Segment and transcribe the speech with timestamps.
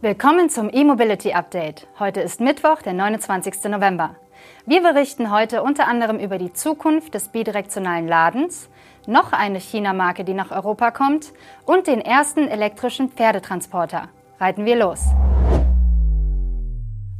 [0.00, 1.88] Willkommen zum E-Mobility Update.
[1.98, 3.64] Heute ist Mittwoch, der 29.
[3.64, 4.14] November.
[4.64, 8.68] Wir berichten heute unter anderem über die Zukunft des bidirektionalen Ladens,
[9.08, 11.32] noch eine China-Marke, die nach Europa kommt
[11.66, 14.08] und den ersten elektrischen Pferdetransporter.
[14.38, 15.00] Reiten wir los.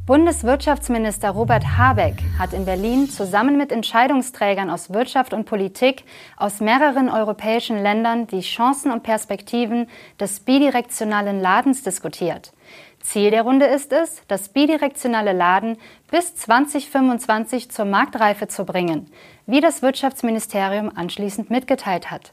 [0.08, 6.04] Bundeswirtschaftsminister Robert Habeck hat in Berlin zusammen mit Entscheidungsträgern aus Wirtschaft und Politik
[6.38, 9.86] aus mehreren europäischen Ländern die Chancen und Perspektiven
[10.18, 12.54] des bidirektionalen Ladens diskutiert.
[13.02, 15.76] Ziel der Runde ist es, das bidirektionale Laden
[16.10, 19.10] bis 2025 zur Marktreife zu bringen,
[19.44, 22.32] wie das Wirtschaftsministerium anschließend mitgeteilt hat.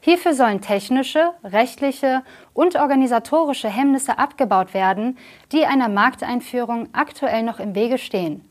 [0.00, 2.22] Hierfür sollen technische, rechtliche
[2.54, 5.18] und organisatorische Hemmnisse abgebaut werden,
[5.52, 8.48] die einer Markteinführung aktuell noch im Wege stehen.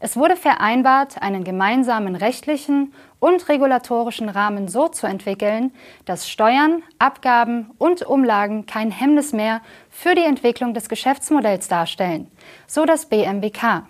[0.00, 5.72] Es wurde vereinbart, einen gemeinsamen rechtlichen und regulatorischen Rahmen so zu entwickeln,
[6.04, 9.60] dass Steuern, Abgaben und Umlagen kein Hemmnis mehr
[9.90, 12.30] für die Entwicklung des Geschäftsmodells darstellen,
[12.66, 13.86] so das BMWK.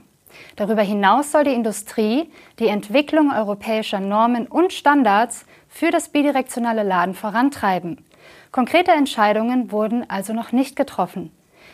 [0.57, 7.15] Darüber hinaus soll die Industrie die Entwicklung europäischer Normen und Standards für das bidirektionale Laden
[7.15, 8.05] vorantreiben.
[8.51, 11.31] Konkrete Entscheidungen wurden also noch nicht getroffen.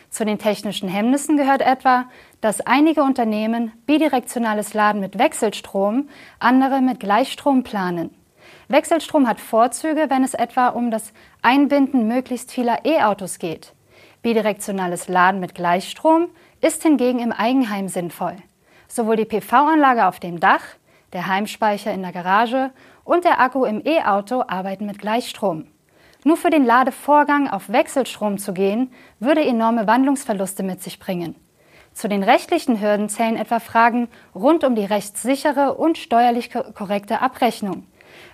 [0.09, 2.05] Zu den technischen Hemmnissen gehört etwa,
[2.41, 8.11] dass einige Unternehmen bidirektionales Laden mit Wechselstrom, andere mit Gleichstrom planen.
[8.67, 13.73] Wechselstrom hat Vorzüge, wenn es etwa um das Einbinden möglichst vieler E-Autos geht.
[14.21, 16.29] Bidirektionales Laden mit Gleichstrom
[16.61, 18.37] ist hingegen im Eigenheim sinnvoll.
[18.87, 20.63] Sowohl die PV-Anlage auf dem Dach,
[21.13, 22.71] der Heimspeicher in der Garage
[23.03, 25.67] und der Akku im E-Auto arbeiten mit Gleichstrom.
[26.23, 31.35] Nur für den Ladevorgang auf Wechselstrom zu gehen, würde enorme Wandlungsverluste mit sich bringen.
[31.93, 37.85] Zu den rechtlichen Hürden zählen etwa Fragen rund um die rechtssichere und steuerlich korrekte Abrechnung.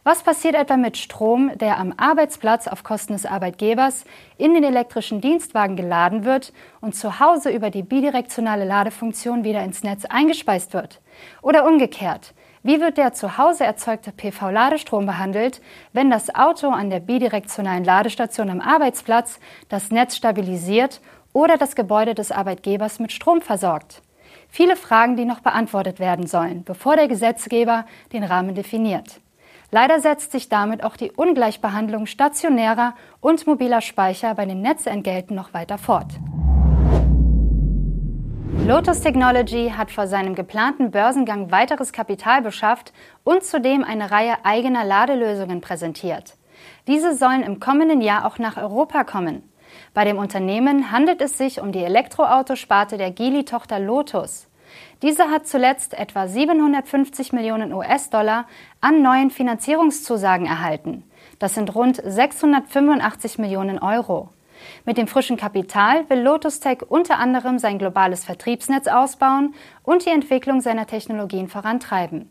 [0.04, 4.06] Was passiert etwa mit Strom, der am Arbeitsplatz auf Kosten des Arbeitgebers
[4.38, 9.84] in den elektrischen Dienstwagen geladen wird und zu Hause über die bidirektionale Ladefunktion wieder ins
[9.84, 11.02] Netz eingespeist wird?
[11.42, 12.34] Oder umgekehrt,
[12.64, 15.62] wie wird der zu Hause erzeugte PV-Ladestrom behandelt,
[15.94, 19.40] wenn das Auto an der bidirektionalen Ladestation am Arbeitsplatz
[19.70, 21.02] das Netz stabilisiert
[21.34, 24.04] oder das Gebäude des Arbeitgebers mit Strom versorgt?
[24.48, 29.22] Viele Fragen, die noch beantwortet werden sollen, bevor der Gesetzgeber den Rahmen definiert.
[29.74, 35.54] Leider setzt sich damit auch die Ungleichbehandlung stationärer und mobiler Speicher bei den Netzentgelten noch
[35.54, 36.12] weiter fort.
[38.68, 42.92] Lotus Technology hat vor seinem geplanten Börsengang weiteres Kapital beschafft
[43.24, 46.36] und zudem eine Reihe eigener Ladelösungen präsentiert.
[46.88, 49.50] Diese sollen im kommenden Jahr auch nach Europa kommen.
[49.94, 54.48] Bei dem Unternehmen handelt es sich um die Elektroautosparte der Geely-Tochter Lotus.
[55.02, 58.46] Diese hat zuletzt etwa 750 Millionen US-Dollar
[58.82, 61.04] an neuen Finanzierungszusagen erhalten.
[61.40, 64.30] Das sind rund 685 Millionen Euro.
[64.86, 70.12] Mit dem frischen Kapital will Lotus Tech unter anderem sein globales Vertriebsnetz ausbauen und die
[70.12, 72.30] Entwicklung seiner Technologien vorantreiben.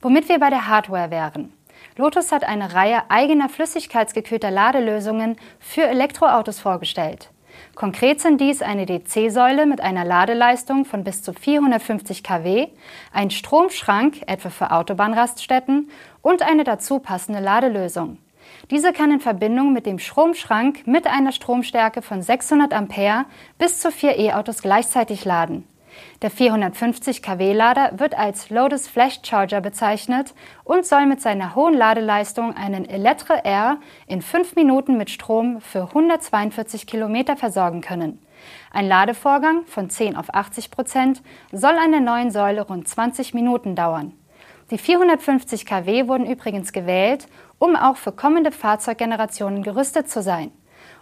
[0.00, 1.52] Womit wir bei der Hardware wären.
[1.96, 7.30] Lotus hat eine Reihe eigener flüssigkeitsgekühlter Ladelösungen für Elektroautos vorgestellt.
[7.74, 12.68] Konkret sind dies eine DC-Säule mit einer Ladeleistung von bis zu 450 kW,
[13.12, 15.90] ein Stromschrank etwa für Autobahnraststätten
[16.22, 18.18] und eine dazu passende Ladelösung.
[18.70, 23.24] Diese kann in Verbindung mit dem Stromschrank mit einer Stromstärke von 600 Ampere
[23.58, 25.66] bis zu vier E-Autos gleichzeitig laden.
[26.22, 30.34] Der 450 kW-Lader wird als Lotus Flash Charger bezeichnet
[30.64, 35.82] und soll mit seiner hohen Ladeleistung einen Elettre R in fünf Minuten mit Strom für
[35.82, 38.20] 142 Kilometer versorgen können.
[38.70, 43.74] Ein Ladevorgang von 10 auf 80 Prozent soll an der neuen Säule rund 20 Minuten
[43.74, 44.12] dauern.
[44.70, 47.28] Die 450 kW wurden übrigens gewählt,
[47.58, 50.50] um auch für kommende Fahrzeuggenerationen gerüstet zu sein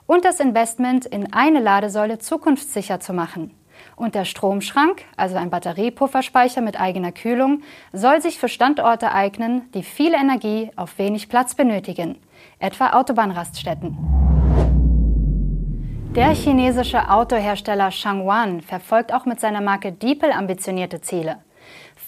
[0.06, 3.53] und das Investment in eine Ladesäule zukunftssicher zu machen.
[3.97, 7.62] Und der Stromschrank, also ein Batteriepufferspeicher mit eigener Kühlung,
[7.93, 12.19] soll sich für Standorte eignen, die viel Energie auf wenig Platz benötigen,
[12.59, 13.97] etwa Autobahnraststätten.
[16.14, 21.38] Der chinesische Autohersteller Shangwan verfolgt auch mit seiner Marke Diepel ambitionierte Ziele.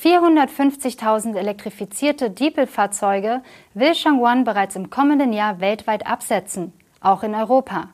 [0.00, 3.42] 450.000 elektrifizierte Diepel-Fahrzeuge
[3.74, 7.88] will Shangwan bereits im kommenden Jahr weltweit absetzen, auch in Europa.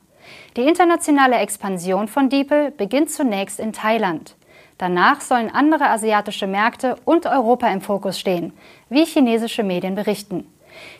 [0.57, 4.35] Die internationale Expansion von Diepel beginnt zunächst in Thailand.
[4.77, 8.53] Danach sollen andere asiatische Märkte und Europa im Fokus stehen,
[8.89, 10.47] wie chinesische Medien berichten.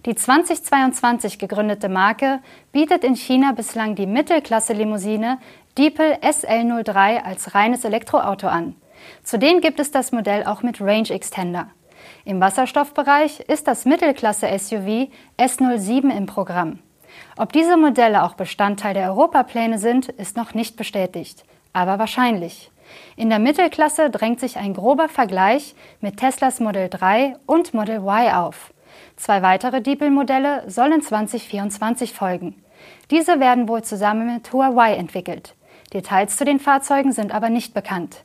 [0.05, 2.39] Die 2022 gegründete Marke
[2.71, 5.39] bietet in China bislang die Mittelklasse-Limousine
[5.77, 8.75] Diepel SL03 als reines Elektroauto an.
[9.23, 11.69] Zudem gibt es das Modell auch mit Range Extender.
[12.25, 15.09] Im Wasserstoffbereich ist das Mittelklasse-SUV
[15.39, 16.79] S07 im Programm.
[17.37, 21.43] Ob diese Modelle auch Bestandteil der Europapläne sind, ist noch nicht bestätigt.
[21.73, 22.71] aber wahrscheinlich.
[23.15, 28.31] In der Mittelklasse drängt sich ein grober Vergleich mit Teslas Model 3 und Model Y
[28.33, 28.71] auf.
[29.17, 32.63] Zwei weitere Diepel-Modelle sollen 2024 folgen.
[33.11, 35.55] Diese werden wohl zusammen mit Huawei entwickelt.
[35.93, 38.23] Details zu den Fahrzeugen sind aber nicht bekannt.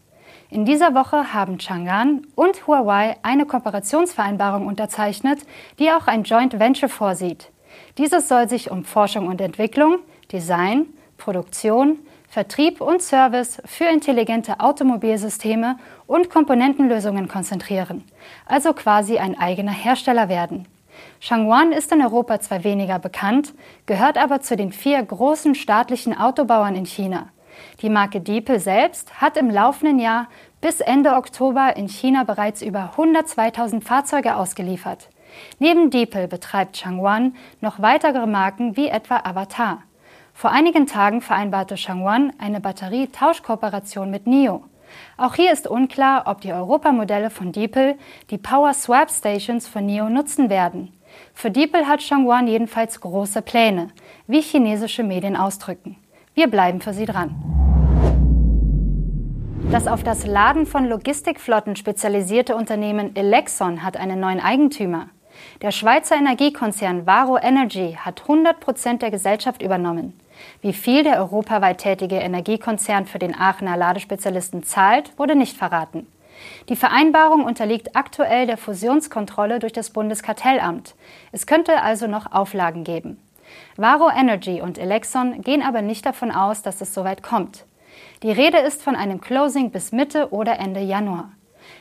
[0.51, 5.41] In dieser Woche haben Chang'an und Huawei eine Kooperationsvereinbarung unterzeichnet,
[5.79, 7.51] die auch ein Joint Venture vorsieht.
[7.99, 9.99] Dieses soll sich um Forschung und Entwicklung,
[10.33, 10.87] Design,
[11.17, 11.99] Produktion,
[12.29, 18.05] Vertrieb und Service für intelligente Automobilsysteme und Komponentenlösungen konzentrieren,
[18.47, 20.67] also quasi ein eigener Hersteller werden.
[21.21, 23.55] Shangwan ist in Europa zwar weniger bekannt,
[23.87, 27.29] gehört aber zu den vier großen staatlichen Autobauern in China.
[27.83, 30.29] Die Marke Diepel selbst hat im laufenden Jahr
[30.61, 35.09] bis Ende Oktober in China bereits über 102.000 Fahrzeuge ausgeliefert.
[35.59, 39.83] Neben Diepel betreibt Changwan noch weitere Marken wie etwa Avatar.
[40.35, 44.63] Vor einigen Tagen vereinbarte Changwan eine Batterietauschkooperation mit NIO.
[45.17, 47.97] Auch hier ist unklar, ob die Europamodelle von Diepel
[48.31, 50.93] die Power Swap Stations von NIO nutzen werden.
[51.35, 53.89] Für Diepel hat Changwan jedenfalls große Pläne,
[54.27, 55.97] wie chinesische Medien ausdrücken.
[56.35, 57.35] Wir bleiben für Sie dran.
[59.71, 65.09] Das auf das Laden von Logistikflotten spezialisierte Unternehmen Elexon hat einen neuen Eigentümer.
[65.63, 70.19] Der Schweizer Energiekonzern Varo Energy hat 100 Prozent der Gesellschaft übernommen.
[70.61, 76.07] Wie viel der europaweit tätige Energiekonzern für den Aachener Ladespezialisten zahlt, wurde nicht verraten.
[76.69, 80.95] Die Vereinbarung unterliegt aktuell der Fusionskontrolle durch das Bundeskartellamt.
[81.33, 83.19] Es könnte also noch Auflagen geben.
[83.77, 87.65] Varo Energy und Elexon gehen aber nicht davon aus, dass es soweit kommt.
[88.23, 91.31] Die Rede ist von einem Closing bis Mitte oder Ende Januar.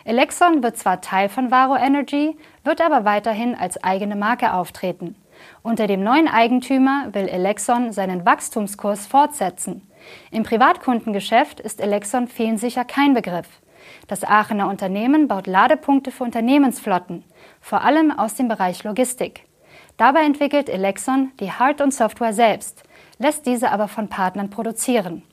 [0.04, 5.16] Elexon wird zwar Teil von Varo Energy, wird aber weiterhin als eigene Marke auftreten.
[5.62, 9.88] Unter dem neuen Eigentümer will Elexon seinen Wachstumskurs fortsetzen.
[10.32, 13.48] Im Privatkundengeschäft ist Elexon sicher kein Begriff.
[14.08, 17.24] Das Aachener Unternehmen baut Ladepunkte für Unternehmensflotten,
[17.62, 19.46] vor allem aus dem Bereich Logistik.
[19.98, 22.84] Dabei entwickelt Elexon die Hard- und Software selbst,
[23.18, 25.24] lässt diese aber von Partnern produzieren.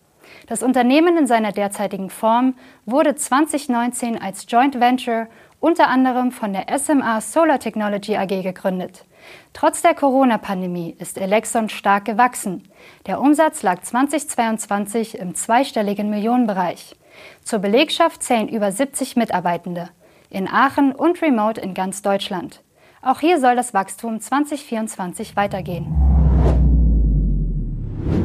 [0.47, 2.55] Das Unternehmen in seiner derzeitigen Form
[2.87, 5.29] wurde 2019 als Joint Venture
[5.61, 9.07] unter anderem von der SMA Solar Technology AG gegründet.
[9.55, 12.69] Trotz der Corona-Pandemie ist Elexon stark gewachsen.
[13.07, 16.97] Der Umsatz lag 2022 im zweistelligen Millionenbereich.
[17.43, 19.89] Zur Belegschaft zählen über 70 Mitarbeitende.
[20.29, 22.61] In Aachen und remote in ganz Deutschland.
[23.01, 26.04] Auch hier soll das Wachstum 2024 weitergehen.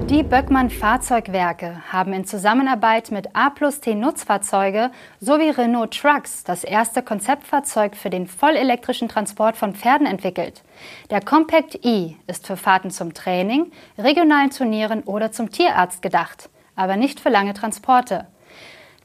[0.09, 4.89] Die Böckmann Fahrzeugwerke haben in Zusammenarbeit mit A plus T Nutzfahrzeuge
[5.19, 10.63] sowie Renault Trucks das erste Konzeptfahrzeug für den vollelektrischen Transport von Pferden entwickelt.
[11.11, 16.95] Der Compact E ist für Fahrten zum Training, regionalen Turnieren oder zum Tierarzt gedacht, aber
[16.95, 18.25] nicht für lange Transporte.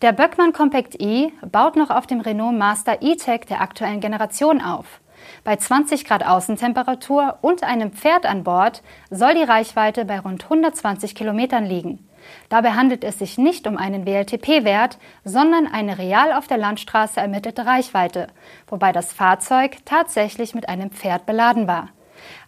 [0.00, 5.00] Der Böckmann Compact E baut noch auf dem Renault Master E-Tech der aktuellen Generation auf.
[5.44, 11.14] Bei 20 Grad Außentemperatur und einem Pferd an Bord soll die Reichweite bei rund 120
[11.14, 12.06] Kilometern liegen.
[12.48, 17.66] Dabei handelt es sich nicht um einen WLTP-Wert, sondern eine real auf der Landstraße ermittelte
[17.66, 18.28] Reichweite,
[18.68, 21.90] wobei das Fahrzeug tatsächlich mit einem Pferd beladen war.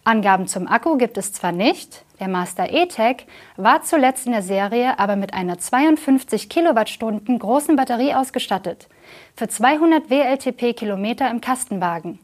[0.03, 3.27] Angaben zum Akku gibt es zwar nicht, der Master E-Tech
[3.57, 8.87] war zuletzt in der Serie aber mit einer 52 Kilowattstunden großen Batterie ausgestattet,
[9.35, 12.19] für 200 WLTP-Kilometer im Kastenwagen.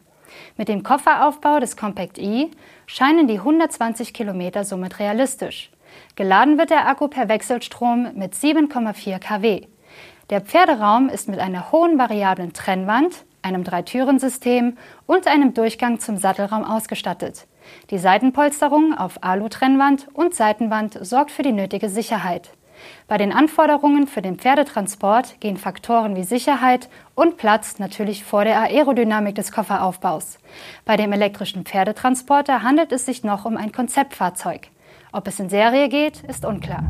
[0.58, 2.52] Mit dem Kofferaufbau des Compact E
[2.86, 5.72] scheinen die 120 Kilometer somit realistisch.
[6.16, 9.68] Geladen wird der Akku per Wechselstrom mit 7,4 kW.
[10.30, 16.64] Der Pferderaum ist mit einer hohen variablen Trennwand, einem Dreitürensystem und einem Durchgang zum Sattelraum
[16.64, 17.46] ausgestattet.
[17.90, 22.52] Die Seitenpolsterung auf Alu-Trennwand und Seitenwand sorgt für die nötige Sicherheit.
[23.08, 28.62] Bei den Anforderungen für den Pferdetransport gehen Faktoren wie Sicherheit und Platz natürlich vor der
[28.62, 30.40] Aerodynamik des Kofferaufbaus.
[30.86, 34.70] Bei dem elektrischen Pferdetransporter handelt es sich noch um ein Konzeptfahrzeug.
[35.12, 36.84] Ob es in Serie geht, ist unklar.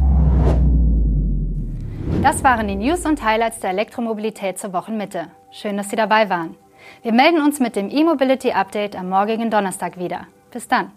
[2.21, 5.27] Das waren die News und Highlights der Elektromobilität zur Wochenmitte.
[5.51, 6.55] Schön, dass Sie dabei waren.
[7.01, 10.27] Wir melden uns mit dem E-Mobility Update am morgigen Donnerstag wieder.
[10.51, 10.91] Bis dann.